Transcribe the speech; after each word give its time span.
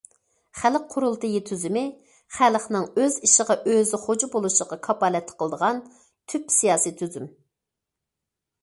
خەلق 0.59 0.85
قۇرۇلتىيى 0.93 1.41
تۈزۈمى 1.49 1.83
خەلقنىڭ 2.37 2.87
ئۆز 3.03 3.19
ئىشىغا 3.29 3.57
ئۆزى 3.75 4.01
خوجا 4.07 4.31
بولۇشىغا 4.37 4.79
كاپالەتلىك 4.89 5.41
قىلىدىغان 5.45 5.85
تۈپ 5.97 6.53
سىياسىي 6.57 6.99
تۈزۈم. 7.05 7.31